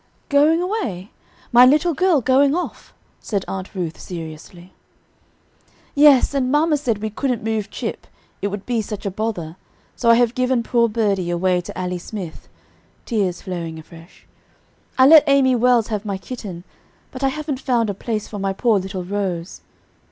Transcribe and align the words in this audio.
"Going 0.29 0.63
away, 0.63 1.11
my 1.51 1.63
little 1.63 1.93
girl 1.93 2.21
going 2.21 2.55
off?" 2.55 2.91
said 3.19 3.45
Aunt 3.47 3.75
Ruth 3.75 3.99
seriously. 3.99 4.73
"Yes; 5.93 6.33
and 6.33 6.51
mamma 6.51 6.77
said 6.77 7.03
we 7.03 7.11
couldn't 7.11 7.43
move 7.43 7.69
Chip, 7.69 8.07
it 8.41 8.47
would 8.47 8.65
be 8.65 8.81
such 8.81 9.05
a 9.05 9.11
bother, 9.11 9.57
so 9.95 10.09
I 10.09 10.15
have 10.15 10.33
given 10.33 10.63
poor 10.63 10.89
birdie 10.89 11.29
away 11.29 11.61
to 11.61 11.77
Allie 11.77 11.99
Smith;" 11.99 12.49
tears 13.05 13.43
flowing 13.43 13.77
afresh. 13.77 14.25
"I 14.97 15.05
let 15.05 15.23
Amy 15.27 15.55
Wells 15.55 15.89
have 15.89 16.03
my 16.03 16.17
kitten, 16.17 16.63
but 17.11 17.23
I 17.23 17.27
haven't 17.29 17.59
found 17.59 17.87
a 17.87 17.93
place 17.93 18.27
for 18.27 18.39
my 18.39 18.53
poor 18.53 18.79
little 18.79 19.03
rose. 19.03 19.61